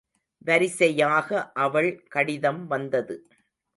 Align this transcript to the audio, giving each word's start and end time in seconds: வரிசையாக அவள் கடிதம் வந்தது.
வரிசையாக 0.45 1.29
அவள் 1.57 1.91
கடிதம் 2.07 2.67
வந்தது. 2.67 3.17